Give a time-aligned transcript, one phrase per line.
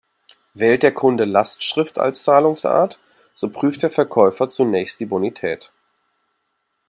[0.55, 2.97] Wählt der Kunde Lastschrift als Zahlungsart,
[3.35, 5.71] so prüft der Verkäufer zunächst die Bonität.